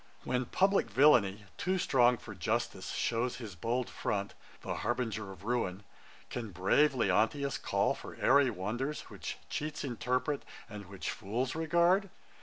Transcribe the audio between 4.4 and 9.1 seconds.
the harbinger of ruin, Can brave Leontius call for airy wonders,